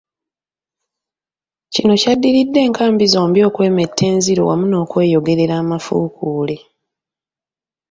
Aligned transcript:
Kino 1.73 1.93
kyaddiridde 2.01 2.59
enkambi 2.67 3.05
zombi 3.13 3.39
okwemetta 3.49 4.03
enziro 4.13 4.41
wamu 4.49 4.65
n'okweyogerera 4.67 5.53
amafuukule. 5.63 6.57